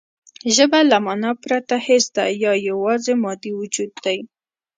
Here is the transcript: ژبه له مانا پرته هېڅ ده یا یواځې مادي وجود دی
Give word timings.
ژبه 0.55 0.79
له 0.91 0.97
مانا 1.05 1.31
پرته 1.43 1.75
هېڅ 1.87 2.03
ده 2.15 2.25
یا 2.43 2.53
یواځې 2.69 3.11
مادي 3.23 3.51
وجود 3.59 3.91
دی 4.03 4.17